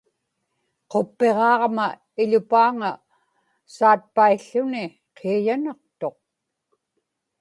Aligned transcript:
quppiġaaġma 0.91 1.87
iḷupaaŋa 2.21 2.91
saatpaiḷḷuni 3.75 4.85
qiiyanaqtuq 5.17 6.17